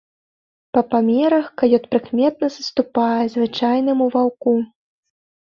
Па 0.77 0.81
памерах 0.93 1.45
каёт 1.63 1.83
прыкметна 1.91 2.47
саступае 2.57 3.23
звычайнаму 3.35 4.11
ваўку. 4.19 4.57